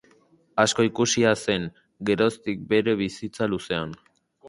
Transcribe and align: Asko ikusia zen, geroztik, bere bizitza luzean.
Asko 0.63 0.85
ikusia 0.87 1.35
zen, 1.43 1.69
geroztik, 2.11 2.67
bere 2.75 2.99
bizitza 3.07 3.53
luzean. 3.57 3.99